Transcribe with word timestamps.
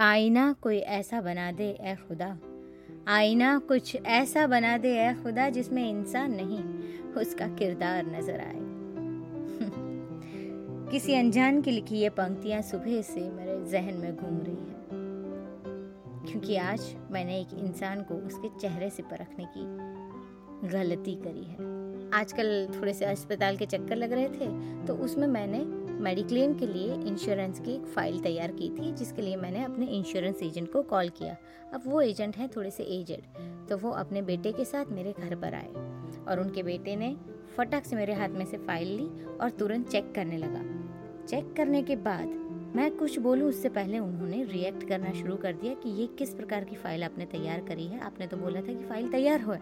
आईना 0.00 0.52
कोई 0.52 0.78
ऐसा 0.78 1.20
बना 1.20 1.52
दे 1.52 1.78
ए 1.80 1.96
खुदा। 2.08 2.38
आईना 3.08 3.58
कुछ 3.58 3.98
ऐसा 4.06 4.46
बना 4.46 4.78
दे 4.78 5.08
ए 5.08 5.14
खुदा, 5.14 5.48
जिसमें 5.48 5.90
इंसान 5.90 6.34
नहीं, 6.34 6.64
उसका 7.12 7.48
किरदार 7.48 8.06
नज़र 8.06 8.40
आए। 8.40 8.54
किसी 10.92 11.14
अनजान 11.14 11.62
की 11.62 11.70
लिखी 11.70 11.96
ये 11.96 12.08
पंक्तियाँ 12.08 12.62
सुबह 12.62 13.02
से 13.02 13.20
मेरे 13.20 13.70
जहन 13.70 13.94
में 13.94 14.16
घूम 14.16 14.38
रही 14.38 14.54
है। 14.54 14.80
क्योंकि 16.30 16.56
आज 16.56 16.96
मैंने 17.10 17.40
एक 17.40 17.48
इंसान 17.58 18.02
को 18.02 18.14
उसके 18.14 18.58
चेहरे 18.58 18.90
से 18.90 19.02
परखने 19.02 19.48
की 19.56 19.62
गलती 20.68 21.14
करी 21.14 21.44
है। 21.44 21.80
आजकल 22.10 22.68
थोड़े 22.80 22.92
से 22.92 23.04
अस्पताल 23.04 23.56
के 23.56 23.66
चक्कर 23.66 23.96
लग 23.96 24.12
रहे 24.12 24.28
थे 24.28 24.86
तो 24.86 24.94
उसमें 24.94 25.26
मैंने 25.26 25.58
मेडिक्लेम 26.00 26.54
के 26.54 26.66
लिए 26.66 26.94
इंश्योरेंस 27.06 27.58
की 27.60 27.72
एक 27.72 27.84
फ़ाइल 27.86 28.18
तैयार 28.20 28.52
की 28.52 28.68
थी, 28.70 28.92
जिसके 28.92 29.22
लिए 29.22 29.36
मैंने 29.36 29.64
अपने 29.64 29.86
इंश्योरेंस 29.88 30.42
एजेंट 30.42 30.72
को 30.72 30.82
कॉल 30.82 31.08
किया। 31.18 31.36
अब 31.74 31.82
वो 31.86 32.00
एजेंट 32.00 32.36
हैं 32.36 32.48
थोड़े 32.56 32.70
से 32.70 32.84
एजेड 32.94 33.68
तो 33.68 33.76
वो 33.78 33.90
अपने 33.94 34.22
बेटे 34.22 34.52
के 34.52 34.64
साथ 34.64 34.92
मेरे 34.92 35.12
घर 35.12 35.34
पर 35.34 35.54
आए 35.54 36.24
और 36.24 36.40
उनके 36.40 36.62
बेटे 36.62 36.96
ने 36.96 37.14
फटक 37.56 37.84
से 37.84 37.96
मेरे 37.96 38.14
हाथ 38.14 38.28
में 38.28 38.44
से 38.44 38.58
फ़ाइल 38.58 38.96
ली 38.96 39.08
और 39.36 39.50
तुरंत 39.50 39.88
चेक 39.88 40.12
करने 40.14 40.36
लगा। 40.36 40.62
चेक 41.26 41.54
करने 41.56 41.82
के 41.82 41.96
बाद 41.98 42.28
मैं 42.76 42.90
कुछ 42.90 43.18
बोलूँ, 43.18 43.48
उससे 43.48 43.68
पहले 43.68 43.98
उन्होंने 43.98 44.42
रिएक्ट 44.44 44.86
करना 44.88 45.12
शुरू 45.12 45.36
कर 45.36 45.52
दिया 45.52 45.72
कि 45.74 45.90
ये 45.90 46.06
किस 46.18 46.34
प्रकार 46.34 46.64
की 46.64 46.76
फ़ाइल 46.76 47.04
आपने 47.04 47.24
तैयार 47.26 47.60
करी 47.60 47.86
है। 47.86 48.00
आपने 48.00 48.26
तो 48.26 48.36
बोला 48.36 48.60
था 48.60 48.66
कि 48.66 48.84
फ़ाइल 48.84 49.08
तैयार 49.08 49.40
हो। 49.40 49.54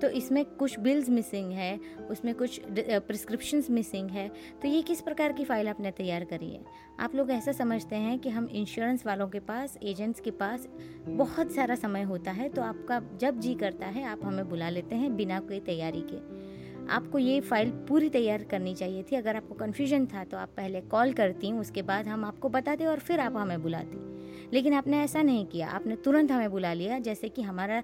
तो 0.00 0.08
इसमें 0.10 0.44
कुछ 0.44 0.78
बिल्स 0.80 1.08
मिसिंग 1.10 1.52
है, 1.52 1.78
उसमें 2.10 2.34
कुछ 2.34 2.60
प्रिस्क्रिप्शंस 2.68 3.70
मिसिंग 3.70 4.10
है। 4.10 4.28
तो 4.62 4.68
ये 4.68 4.82
किस 4.82 5.00
प्रकार 5.00 5.32
की 5.32 5.44
फ़ाइल 5.44 5.68
आपने 5.68 5.90
तैयार 5.92 6.24
करी 6.24 6.50
है? 6.50 6.64
आप 7.00 7.14
लोग 7.14 7.30
ऐसा 7.30 7.52
समझते 7.52 7.96
हैं 7.96 8.18
कि 8.18 8.28
हम 8.28 8.48
इंश्योरेंस 8.52 9.06
वालों 9.06 9.28
के 9.28 9.40
पास 9.40 9.78
एजेंट्स 9.82 10.20
के 10.20 10.30
पास 10.32 10.68
बहुत 11.08 11.52
सारा 11.52 11.74
समय 11.76 12.02
होता 12.02 12.30
है 12.30 12.48
तो 12.48 12.62
आपका 12.62 13.02
जब 13.20 13.40
जी 13.40 13.54
करता 13.54 13.86
है, 13.86 14.04
आप 14.04 14.24
हमें 14.24 14.48
बुला 14.48 14.68
लेते 14.70 14.96
हैं 14.96 15.16
बिना 15.16 15.40
कोई 15.40 15.60
तैयारी 15.62 16.04
के। 16.10 16.57
आपको 16.90 17.18
ये 17.18 17.40
फ़ाइल 17.40 17.70
पूरी 17.88 18.08
तैयार 18.08 18.42
करनी 18.42 18.74
चाहिए 18.74 19.02
थी। 19.02 19.16
अगर 19.16 19.36
आपको 19.36 19.54
कन्फ्यूज़न 19.54 20.06
था 20.06 20.24
तो 20.24 20.36
आप 20.36 20.48
पहले 20.48 20.80
कॉल 20.80 21.12
करती, 21.12 21.52
उसके 21.52 21.82
बाद 21.82 22.06
हम 22.06 22.24
आपको 22.24 22.48
बताते 22.48 22.86
और 22.86 22.98
फिर 22.98 23.20
आप 23.20 23.36
हमें 23.36 23.62
बुलाती। 23.62 24.50
लेकिन 24.52 24.74
आपने 24.74 25.00
ऐसा 25.00 25.22
नहीं 25.22 25.46
किया। 25.46 25.68
आपने 25.68 25.96
तुरंत 25.96 26.32
हमें 26.32 26.50
बुला 26.50 26.72
लिया, 26.72 26.98
जैसे 26.98 27.28
कि 27.28 27.42
हमारा 27.42 27.82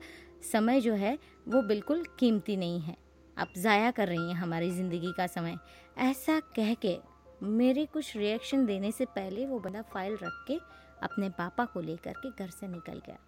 समय 0.52 0.80
जो 0.80 0.94
है, 0.94 1.18
वो 1.48 1.62
बिल्कुल 1.62 2.04
कीमती 2.18 2.56
नहीं 2.56 2.80
है। 2.80 2.96
आप 3.36 3.52
ज़ाया 3.58 3.90
कर 3.90 4.08
रही 4.08 4.28
हैं 4.28 4.34
हमारी 4.34 4.70
ज़िंदगी 4.70 5.12
का 5.16 5.26
समय। 5.26 5.56
ऐसा 5.98 6.38
कह 6.56 6.74
के 6.74 6.96
मेरे 7.42 7.84
कुछ 7.86 8.16
रिएक्शन 8.16 8.66
देने 8.66 8.90
से 8.92 9.04
पहले 9.04 9.46
वो 9.46 9.58
बंदा 9.58 9.82
फ़ाइल 9.82 10.16
रख 10.22 10.44
के 10.48 10.58
अपने 11.02 11.28
पापा 11.28 11.64
को 11.64 11.80
लेकर 11.80 12.12
के 12.12 12.30
घर 12.30 12.50
से 12.50 12.68
निकल 12.68 13.00
गया। 13.06 13.18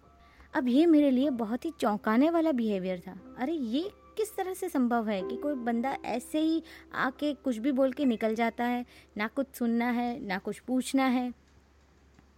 अब 0.53 0.67
ये 0.67 0.85
मेरे 0.85 1.11
लिए 1.11 1.29
बहुत 1.29 1.65
ही 1.65 1.71
चौंकाने 1.79 2.29
वाला 2.29 2.51
बिहेवियर 2.51 2.99
था। 2.99 3.15
अरे, 3.37 3.53
ये 3.53 3.89
किस 4.17 4.35
तरह 4.35 4.53
से 4.53 4.69
संभव 4.69 5.09
है 5.09 5.21
कि 5.21 5.35
कोई 5.35 5.53
बंदा 5.53 5.97
ऐसे 6.05 6.39
ही 6.39 6.63
आके 6.95 7.33
कुछ 7.33 7.57
भी 7.57 7.71
बोल 7.71 7.91
के 7.91 8.05
निकल 8.05 8.35
जाता 8.35 8.63
है? 8.63 8.85
ना 9.17 9.27
कुछ 9.27 9.47
सुनना 9.53 9.89
है, 9.89 10.25
ना 10.25 10.37
कुछ 10.37 10.59
पूछना 10.59 11.05
है, 11.05 11.33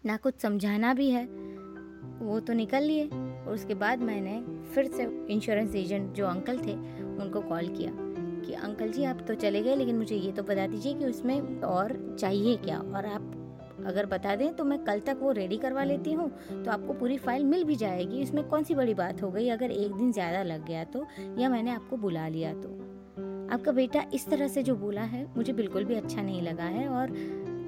ना 0.06 0.18
कुछ 0.18 0.40
समझाना 0.40 0.94
भी 0.94 1.10
है। 1.10 1.26
वो 2.20 2.40
तो 2.40 2.54
निकल 2.54 2.84
लिए 2.84 3.06
और 3.08 3.54
उसके 3.54 3.76
बाद 3.76 4.00
मैंने 4.00 4.42
फिर 4.72 4.88
से 4.88 5.28
इंश्योरेंस 5.30 5.76
एजेंट 5.76 6.14
जो 6.14 6.26
अंकल 6.26 6.58
थे, 6.58 6.74
उनको 7.16 7.42
कॉल 7.42 7.68
किया 7.68 7.92
कि, 8.46 8.54
अंकल 8.54 8.92
जी, 8.92 9.04
आप 9.04 9.26
तो 9.28 9.34
चले 9.34 9.62
गए, 9.62 9.76
लेकिन 9.76 9.98
मुझे 9.98 10.16
ये 10.16 10.32
तो 10.32 10.44
बता 10.44 10.68
दीजिए 10.68 10.94
कि 10.94 11.06
उसमें 11.06 11.62
और 11.62 12.18
चाहिए 12.20 12.56
क्या? 12.58 12.80
और 12.80 13.06
आप 13.06 13.39
अगर 13.82 14.06
बता 14.06 14.36
दें 14.36 14.54
तो 14.56 14.64
मैं 14.64 14.78
कल 14.86 15.00
तक 15.00 15.20
वो 15.22 15.32
रेडी 15.32 15.58
करवा 15.58 15.84
लेती 15.84 16.14
हूँ 16.14 16.30
तो 16.56 16.72
आपको 16.72 16.94
पूरी 16.94 17.18
फ़ाइल 17.18 17.44
मिल 17.46 17.64
भी 17.64 17.76
जाएगी। 17.76 18.22
इसमें 18.22 18.44
कौन 18.50 18.64
सी 18.64 18.76
बड़ी 18.76 18.94
बात 18.94 19.24
हो 19.24 19.32
गई? 19.32 19.50
अगर 19.50 19.72
एक 19.72 19.94
दिन 19.94 20.12
ज़्यादा 20.12 20.44
लग 20.44 20.66
गया 20.68 20.84
तो 20.86 21.06
या 21.40 21.50
मैंने 21.50 21.72
आपको 21.72 21.98
बुला 21.98 22.28
लिया 22.28 22.54
तो। 22.54 22.78
आपका 23.50 23.72
बेटा 23.72 24.04
इस 24.14 24.28
तरह 24.28 24.48
से 24.48 24.64
जो 24.64 24.76
बोला 24.76 25.02
है, 25.04 25.26
मुझे 25.38 25.54
बिल्कुल 25.54 25.84
भी 25.84 25.96
अच्छा 25.96 26.22
नहीं 26.22 26.42
लगा 26.42 26.64
है 26.66 26.88
और 26.90 27.12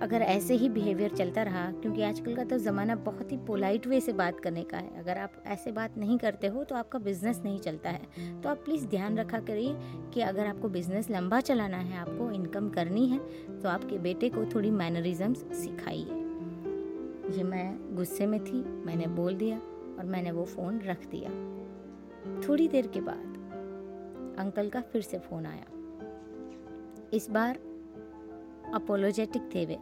अगर 0.02 0.22
ऐसे 0.22 0.54
ही 0.54 0.68
बिहेवियर 0.70 1.12
चलता 1.12 1.42
रहा, 1.44 1.66
क्योंकि 1.72 2.02
आजकल 2.04 2.36
का 2.36 2.44
तो 2.44 2.58
ज़माना 2.58 2.96
बहुत 2.98 3.32
ही 3.32 3.38
पोलाइट 3.38 3.86
वे 3.88 4.00
से 4.02 4.14
बात 4.14 4.40
करने 4.40 4.64
का 4.64 4.78
है। 4.78 5.00
अगर 5.00 5.18
आप 5.18 5.34
ऐसे 5.48 5.72
बात 5.72 5.98
नहीं 5.98 6.18
करते 6.18 6.48
हो 6.48 6.64
तो 6.64 6.76
आपका 6.76 7.00
बिज़नेस 7.00 7.42
नहीं 7.44 7.60
चलता 7.60 7.90
है। 7.90 8.42
तो 8.42 8.50
आप 8.50 8.58
प्लीज़ 8.58 8.86
ध्यान 8.88 9.18
रखा 9.18 9.40
करिए 9.40 9.76
कि 10.14 10.22
अगर 10.22 10.48
आपको 10.48 10.70
बिज़नेस 10.70 11.10
लंबा 11.10 11.40
चलाना 11.42 11.78
है, 11.78 11.98
आपको 11.98 12.32
इनकम 12.32 12.70
करनी 12.70 13.08
है 13.08 13.20
तो 13.62 13.70
आपके 13.70 13.98
बेटे 14.00 14.30
को 14.30 14.46
थोड़ी 14.46 14.72
मैनरिज्म्स 14.72 15.46
सिखाइए। 15.58 16.20
ये 17.32 17.44
मैं 17.44 17.96
गुस्से 17.96 18.26
में 18.28 18.40
थी, 18.46 18.64
मैंने 18.86 19.08
बोल 19.10 19.36
दिया 19.36 19.58
और 19.58 20.06
मैंने 20.06 20.32
वो 20.32 20.46
फ़ोन 20.46 20.80
रख 20.80 21.06
दिया। 21.12 21.30
थोड़ी 22.42 22.68
देर 22.68 22.88
के 22.88 23.02
बाद 23.02 23.30
अंकल 24.40 24.70
का 24.70 24.82
फिर 24.82 25.02
से 25.02 25.20
फ़ोन 25.20 25.46
आया। 25.46 25.66
इस 27.14 27.30
बार 27.30 27.60
अपोलोजेटिक 28.74 29.50
थे 29.56 29.66
वे। 29.66 29.78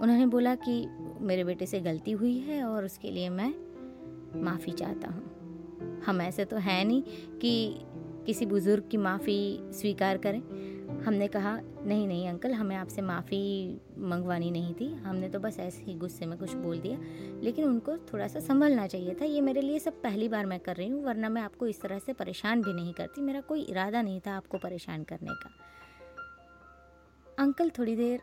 उन्होंने 0.00 0.26
बोला 0.26 0.54
कि 0.54 0.88
मेरे 1.20 1.44
बेटे 1.44 1.66
से 1.66 1.80
गलती 1.80 2.10
हुई 2.10 2.38
है 2.38 2.64
और 2.64 2.84
उसके 2.84 3.10
लिए 3.10 3.28
मैं 3.28 3.54
माफ़ी 4.44 4.72
चाहता 4.72 5.08
हूँ। 5.08 5.36
हम 6.06 6.20
ऐसे 6.20 6.44
तो 6.44 6.56
हैं 6.56 6.84
नहीं 6.84 7.02
कि 7.38 7.80
किसी 8.26 8.46
बुज़ुर्ग 8.46 8.88
की 8.90 8.96
माफ़ी 8.96 9.58
स्वीकार 9.62 10.18
करें। 10.18 10.40
हमने 11.02 11.28
कहा, 11.28 11.60
नहीं 11.84 12.08
नहीं 12.08 12.28
अंकल, 12.28 12.52
हमें 12.52 12.76
आपसे 12.76 13.02
माफ़ी 13.02 13.80
मंगवानी 13.98 14.50
नहीं 14.50 14.74
थी। 14.74 14.94
हमने 14.94 15.28
तो 15.28 15.38
बस 15.38 15.58
ऐसे 15.60 15.82
ही 15.82 15.94
गुस्से 15.94 16.26
में 16.26 16.38
कुछ 16.38 16.52
बोल 16.52 16.78
दिया। 16.78 16.98
लेकिन 17.40 17.64
उनको 17.64 17.96
थोड़ा 17.96 18.28
सा 18.28 18.40
संभलना 18.40 18.86
चाहिए 18.86 19.14
था। 19.14 19.24
ये 19.24 19.40
मेरे 19.40 19.60
लिए 19.60 19.78
सब 19.78 20.02
पहली 20.02 20.28
बार 20.28 20.46
मैं 20.46 20.60
कर 20.60 20.76
रही 20.76 20.88
हूँ, 20.88 21.04
वरना 21.04 21.28
मैं 21.28 21.42
आपको 21.42 21.66
इस 21.66 21.80
तरह 21.80 21.98
से 21.98 22.12
परेशान 22.12 22.62
भी 22.62 22.72
नहीं 22.72 22.92
करती। 22.92 23.20
मेरा 23.20 23.40
कोई 23.40 23.60
इरादा 23.60 24.02
नहीं 24.02 24.20
था 24.20 24.36
आपको 24.36 24.58
परेशान 24.58 25.04
करने 25.04 25.34
का। 25.34 25.50
अंकल 27.38 27.70
थोड़ी 27.70 27.96
देर 27.96 28.20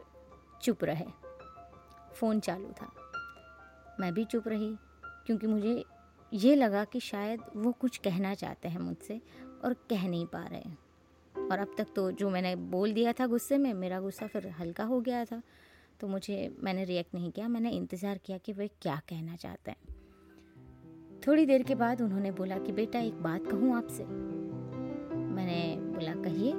चुप 0.62 0.84
रहे। 0.84 1.24
फ़ोन 2.14 2.40
चालू 2.40 2.70
था। 2.82 2.92
मैं 4.00 4.14
भी 4.14 4.26
चुप 4.26 4.48
रही, 4.48 4.76
क्योंकि 5.26 5.48
मुझे 5.48 5.86
ये 6.34 6.56
लगा 6.56 6.84
कि 6.84 7.00
शायद 7.00 7.40
वो 7.56 7.72
कुछ 7.72 7.98
कहना 7.98 8.34
चाहते 8.34 8.68
हैं 8.68 8.80
मुझसे 8.80 9.22
और 9.66 9.74
कह 9.74 10.08
नहीं 10.08 10.26
पा 10.26 10.46
रहे 10.46 10.72
और 11.50 11.60
अब 11.60 11.76
तक 11.78 11.88
तो 11.96 12.12
जो 12.12 12.30
मैंने 12.30 12.56
बोल 12.56 12.94
दिया 12.94 13.14
था 13.14 13.28
गुस्से 13.28 13.58
में, 13.58 13.74
मेरा 13.74 14.00
गुस्सा 14.00 14.28
फिर 14.28 14.48
हल्का 14.48 14.84
हो 14.84 15.02
गया 15.02 15.26
था। 15.26 15.42
तो 16.00 16.08
मुझे, 16.08 16.56
मैंने 16.60 16.84
रिएक्ट 16.84 17.16
नहीं 17.16 17.32
किया, 17.32 17.48
मैंने 17.48 17.70
इंतज़ार 17.70 18.18
किया 18.18 18.38
कि 18.38 18.54
वे 18.54 18.68
क्या 18.82 18.96
कहना 19.10 19.36
चाहते 19.36 19.72
हैं। 19.72 19.78
थोड़ी 21.28 21.46
देर 21.46 21.64
के 21.64 21.76
बाद 21.76 22.02
उन्होंने 22.02 22.32
बोला 22.32 22.58
कि, 22.58 22.72
बेटा, 22.72 23.00
एक 23.00 23.14
बात 23.14 23.48
कहूँ 23.48 23.76
आपसे। 23.78 24.04
मैंने 25.16 25.76
बोला, 25.78 26.14
कहिए। 26.14 26.52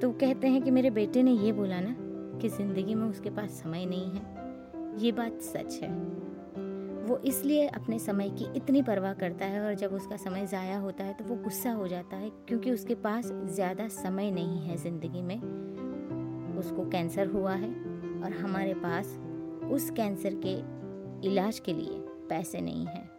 तो 0.00 0.12
कहते 0.12 0.48
हैं 0.48 0.62
कि, 0.62 0.70
मेरे 0.70 0.90
बेटे 0.90 1.22
ने 1.22 1.32
ये 1.32 1.52
बोला 1.52 1.80
ना 1.80 2.05
कि 2.38 2.48
ज़िंदगी 2.48 2.94
में 2.94 3.08
उसके 3.08 3.30
पास 3.30 3.60
समय 3.62 3.84
नहीं 3.86 4.10
है। 4.10 5.04
ये 5.04 5.12
बात 5.12 5.40
सच 5.42 5.78
है। 5.82 5.90
वो 7.06 7.16
इसलिए 7.26 7.66
अपने 7.68 7.98
समय 7.98 8.30
की 8.30 8.46
इतनी 8.56 8.82
परवाह 8.82 9.12
करता 9.14 9.46
है 9.46 9.60
और 9.60 9.74
जब 9.74 9.92
उसका 9.92 10.16
समय 10.16 10.46
ज़ाया 10.46 10.78
होता 10.78 11.04
है 11.04 11.12
तो 11.14 11.24
वो 11.24 11.36
गुस्सा 11.42 11.72
हो 11.72 11.88
जाता 11.88 12.16
है 12.16 12.30
क्योंकि 12.48 12.70
उसके 12.70 12.94
पास 12.94 13.30
ज़्यादा 13.46 13.88
समय 13.88 14.30
नहीं 14.30 14.60
है 14.60 14.76
ज़िंदगी 14.76 15.22
में। 15.22 15.36
उसको 16.58 16.88
कैंसर 16.90 17.26
हुआ 17.26 17.52
है 17.54 17.70
और 18.22 18.32
हमारे 18.34 18.74
पास 18.76 19.18
उस 19.72 19.90
कैंसर 19.90 20.40
के 20.46 20.54
इलाज 21.28 21.58
के 21.58 21.72
लिए 21.72 22.00
पैसे 22.28 22.60
नहीं 22.60 22.86
हैं। 22.86 23.10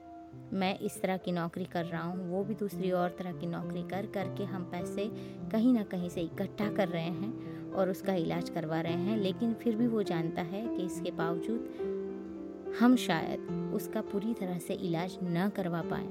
मैं 0.54 0.78
इस 0.80 1.02
तरह 1.02 1.18
की 1.18 1.32
नौकरी 1.32 1.66
कर 1.66 1.86
रहा 1.86 2.04
हूँ, 2.04 2.30
वो 2.30 2.44
भी 2.44 2.54
दूसरी 2.56 2.92
और 2.92 3.16
तरह 3.20 3.32
की 3.32 3.48
नौकरी 3.48 3.84
कर, 3.84 4.06
करके 4.06 4.44
हम 4.44 4.64
पैसे 4.64 5.10
कहीं 5.52 5.74
ना 5.74 5.84
कहीं 5.84 6.10
से 6.10 6.22
इकट्ठा 6.22 6.70
कर 6.72 6.88
रहे 6.88 7.04
हैं। 7.04 7.57
और 7.70 7.90
उसका 7.90 8.14
इलाज 8.16 8.50
करवा 8.50 8.82
रहे 8.82 8.94
हैं, 8.94 9.18
लेकिन 9.18 9.54
फिर 9.54 9.76
भी 9.76 9.88
वो 9.88 10.04
जानता 10.04 10.42
है 10.44 10.68
कि 10.68 10.84
इसके 10.86 11.12
बावजूद 11.14 12.76
हम 12.80 12.96
शायद 12.98 13.72
उसका 13.76 14.02
पूरी 14.04 14.34
तरह 14.34 14.58
से 14.60 14.74
इलाज 14.74 15.18
न 15.24 15.50
करवा 15.56 15.82
पाए। 15.82 16.08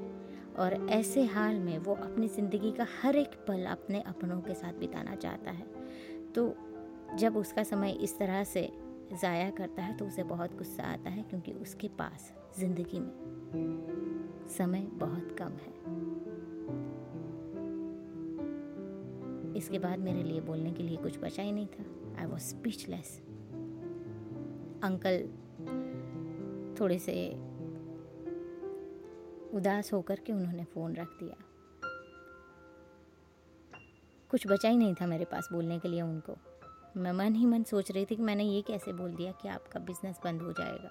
और 0.59 0.75
ऐसे 0.91 1.25
हाल 1.25 1.59
में 1.59 1.79
वो 1.79 1.95
अपनी 1.95 2.29
ज़िंदगी 2.29 2.71
का 2.73 2.87
हर 3.03 3.17
एक 3.17 3.35
पल 3.49 3.65
अपने 3.67 4.01
अपनों 4.03 4.41
के 4.41 4.55
साथ 4.55 4.79
बिताना 4.81 5.15
चाहता 5.17 5.51
है। 5.51 5.67
तो 6.35 6.55
जब 7.17 7.37
उसका 7.37 7.63
समय 7.63 7.91
इस 8.03 8.19
तरह 8.19 8.43
से 8.45 8.69
ज़ाया 9.13 9.51
करता 9.51 9.83
है 9.83 9.97
तो 9.97 10.07
उसे 10.07 10.23
बहुत 10.25 10.57
गुस्सा 10.59 10.83
आता 10.85 11.11
है, 11.11 11.23
क्योंकि 11.23 11.53
उसके 11.53 11.89
पास 11.99 12.33
ज़िंदगी 12.59 13.01
में 13.01 14.47
समय 14.49 14.87
बहुत 14.95 15.37
कम 15.39 15.53
है। 15.57 15.75
इसके 19.57 19.79
बाद 19.79 19.99
मेरे 19.99 20.23
लिए 20.23 20.41
बोलने 20.41 20.73
के 20.73 20.83
लिए 20.83 20.97
कुछ 20.97 21.19
बचा 21.19 21.43
ही 21.43 21.53
नहीं 21.53 21.67
था। 21.67 21.85
आई 22.21 22.27
वॉज़ 22.27 22.43
स्पीचलेस 22.43 23.23
अंकल 24.83 25.29
थोड़े 26.81 26.99
से 26.99 27.31
उदास 29.57 29.93
होकर 29.93 30.21
के 30.21 30.33
उन्होंने 30.33 30.65
फ़ोन 30.65 30.95
रख 30.95 31.09
दिया। 31.09 31.37
कुछ 34.31 34.47
बचा 34.47 34.69
ही 34.69 34.77
नहीं 34.77 34.95
था 34.95 35.07
मेरे 35.07 35.25
पास 35.25 35.49
बोलने 35.53 35.79
के 35.79 35.89
लिए 35.89 36.03
उनको। 36.03 36.37
मैं 36.97 37.13
मन 37.13 37.35
ही 37.35 37.47
मन 37.47 37.63
सोच 37.63 37.91
रही 37.91 38.05
थी 38.05 38.17
कि 38.17 38.23
मैंने 38.23 38.45
ये 38.45 38.63
कैसे 38.63 38.93
बोल 38.93 39.15
दिया 39.15 39.33
कि 39.33 39.49
आपका 39.49 39.81
बिज़नेस 39.81 40.21
बंद 40.25 40.43
हो 40.43 40.53
जाएगा। 40.53 40.91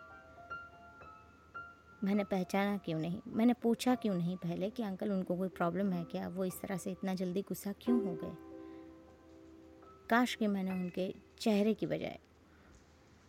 मैंने 2.04 2.24
पहचाना 2.24 2.78
क्यों 2.78 3.00
नहीं? 3.00 3.22
मैंने 3.28 3.54
पूछा 3.54 3.96
क्यों 3.96 4.16
नहीं 4.16 4.38
पहले 4.38 4.70
कि 4.70 4.84
अंकल 4.84 5.12
उनको 5.12 5.36
कोई 5.36 5.48
प्रॉब्लम 5.48 5.92
है 5.92 6.04
क्या? 6.04 6.28
वो 6.28 6.46
इस 6.46 6.62
तरह 6.62 6.78
से 6.78 6.92
इतना 6.92 7.14
जल्दी 7.14 7.42
गुस्सा 7.42 7.72
क्यों 7.72 8.06
हो 8.06 8.14
गए? 8.24 8.55
काश 10.10 10.36
कि 10.36 10.48
मैंने 10.48 10.72
उनके 10.72 11.14
चेहरे 11.40 11.74
की 11.74 11.86
बजाय 11.86 12.20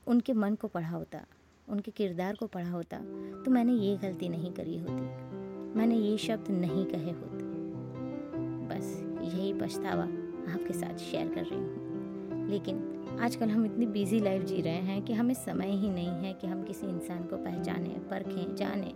उनके 0.06 0.32
मन 0.32 0.54
को 0.54 0.68
पढ़ा 0.68 0.88
होता, 0.88 1.20
उनके 1.68 1.90
किरदार 1.90 2.34
को 2.34 2.46
पढ़ा 2.46 2.70
होता 2.70 2.98
तो 3.42 3.50
मैंने 3.50 3.72
ये 3.72 3.96
गलती 3.96 4.28
नहीं 4.28 4.52
करी 4.52 4.78
होती। 4.78 5.74
मैंने 5.78 5.96
ये 5.96 6.18
शब्द 6.18 6.50
नहीं 6.50 6.84
कहे 6.86 7.10
होते। 7.10 7.44
बस 8.68 9.02
यही 9.34 9.52
पछतावा 9.52 10.04
आपके 10.52 10.72
साथ 10.72 10.98
शेयर 10.98 11.28
कर 11.28 11.44
रही 11.44 11.58
हूँ। 11.58 12.48
लेकिन 12.50 13.18
आजकल 13.20 13.50
हम 13.50 13.66
इतनी 13.66 13.86
बिज़ी 13.86 14.20
लाइफ 14.20 14.42
जी 14.42 14.60
रहे 14.60 14.74
हैं 14.74 15.02
कि 15.02 15.12
हमें 15.12 15.34
समय 15.34 15.70
ही 15.70 15.90
नहीं 15.90 16.08
है 16.08 16.32
कि 16.32 16.46
हम 16.46 16.62
किसी 16.64 16.86
इंसान 16.86 17.24
को 17.24 17.36
पहचाने, 17.36 17.88
परखें, 17.88 18.54
जाने। 18.56 18.94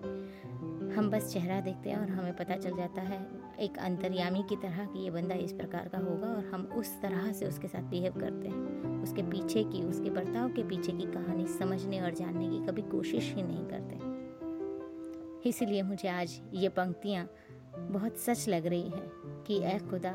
हम 0.94 1.10
बस 1.10 1.32
चेहरा 1.32 1.60
देखते 1.60 1.90
हैं 1.90 1.96
और 1.96 2.08
हमें 2.08 2.36
पता 2.36 2.56
चल 2.56 2.76
जाता 2.76 3.02
है 3.02 3.39
एक 3.60 3.78
अंतर्यामी 3.78 4.42
की 4.42 4.56
तरह 4.56 4.84
कि 4.84 4.98
ये 4.98 5.10
बंदा 5.10 5.34
इस 5.34 5.52
प्रकार 5.52 5.88
का 5.88 5.98
होगा 5.98 6.28
और 6.28 6.44
हम 6.44 6.62
उस 6.76 7.02
तरह 7.02 7.32
से 7.32 7.46
उसके 7.46 7.68
साथ 7.68 7.82
बिहेव 7.82 8.12
करते 8.12 8.48
हैं। 8.48 9.02
उसके 9.02 9.22
पीछे 9.22 9.64
की, 9.64 9.82
उसके 9.82 10.10
बर्ताव 10.10 10.48
के 10.48 10.62
पीछे 10.62 10.92
की 10.92 11.04
कहानी 11.06 11.46
समझने 11.46 12.00
और 12.00 12.14
जानने 12.14 12.48
की 12.50 12.66
कभी 12.66 12.82
कोशिश 12.82 13.34
ही 13.34 13.42
नहीं 13.42 13.64
करते। 13.64 15.48
इसलिए 15.48 15.82
मुझे 15.82 16.08
आज 16.08 16.40
ये 16.54 16.68
पंक्तियाँ 16.68 17.28
बहुत 17.76 18.16
सच 18.16 18.48
लग 18.48 18.66
रही 18.66 18.82
हैं 18.82 19.44
कि 19.46 19.62
ए 19.62 19.78
खुदा, 19.90 20.10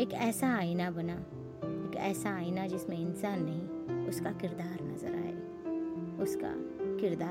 एक 0.00 0.12
ऐसा 0.12 0.48
आईना 0.48 0.90
बना, 0.90 1.14
एक 1.88 1.96
ऐसा 1.96 2.30
आईना 2.30 2.66
जिसमें 2.66 2.98
इंसान 2.98 3.44
नहीं, 3.44 4.06
उसका 4.08 4.30
किरदार 4.30 4.78
नज़र 4.82 5.14
आए, 5.14 5.34
उसका 6.22 6.54
किरदार 7.00 7.26